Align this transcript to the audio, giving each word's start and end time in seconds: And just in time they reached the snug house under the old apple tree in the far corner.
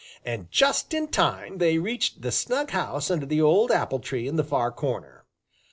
And 0.25 0.49
just 0.49 0.95
in 0.95 1.09
time 1.09 1.59
they 1.59 1.77
reached 1.77 2.23
the 2.23 2.31
snug 2.31 2.71
house 2.71 3.11
under 3.11 3.27
the 3.27 3.43
old 3.43 3.69
apple 3.69 3.99
tree 3.99 4.27
in 4.27 4.35
the 4.35 4.43
far 4.43 4.71
corner. 4.71 5.27